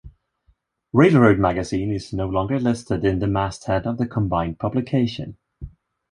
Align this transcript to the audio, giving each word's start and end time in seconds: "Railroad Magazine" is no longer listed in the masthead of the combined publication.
"Railroad 0.93 1.37
Magazine" 1.37 1.91
is 1.93 2.11
no 2.11 2.25
longer 2.27 2.59
listed 2.59 3.05
in 3.05 3.19
the 3.19 3.27
masthead 3.27 3.85
of 3.85 3.99
the 3.99 4.07
combined 4.07 4.57
publication. 4.57 5.37